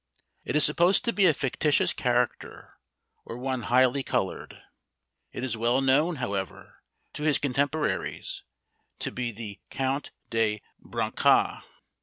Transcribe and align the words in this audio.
It 0.43 0.55
is 0.55 0.65
supposed 0.65 1.05
to 1.05 1.13
be 1.13 1.27
a 1.27 1.33
fictitious 1.35 1.93
character, 1.93 2.79
or 3.23 3.37
one 3.37 3.61
highly 3.69 4.01
coloured. 4.01 4.59
It 5.31 5.43
was 5.43 5.57
well 5.57 5.79
known, 5.79 6.15
however, 6.15 6.81
to 7.13 7.21
his 7.21 7.37
contemporaries, 7.37 8.41
to 8.97 9.11
be 9.11 9.31
the 9.31 9.59
Count 9.69 10.09
de 10.31 10.63
Brancas. 10.79 11.61